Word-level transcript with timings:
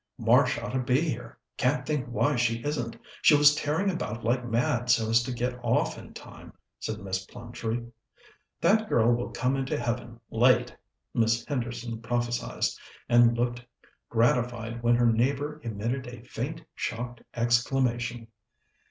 "Marsh 0.17 0.57
ought 0.57 0.71
to 0.71 0.79
be 0.79 0.99
here 0.99 1.37
can't 1.57 1.85
think 1.85 2.07
why 2.07 2.35
she 2.35 2.63
isn't. 2.65 2.97
She 3.21 3.35
was 3.35 3.53
tearing 3.53 3.87
about 3.91 4.23
like 4.23 4.43
mad 4.43 4.89
so 4.89 5.11
as 5.11 5.21
to 5.21 5.31
get 5.31 5.59
off 5.63 5.95
in 5.95 6.15
time," 6.15 6.53
said 6.79 6.97
Miss 7.01 7.23
Plumtree. 7.27 7.83
"That 8.61 8.89
girl 8.89 9.13
will 9.13 9.29
come 9.29 9.55
into 9.55 9.77
heaven 9.77 10.19
late," 10.31 10.75
Miss 11.13 11.45
Henderson 11.45 12.01
prophesied, 12.01 12.63
and 13.09 13.37
looked 13.37 13.63
gratified 14.09 14.81
when 14.81 14.95
her 14.95 15.05
neighbour 15.05 15.61
emitted 15.63 16.07
a 16.07 16.23
faint, 16.23 16.63
shocked 16.73 17.21
exclamation. 17.35 18.27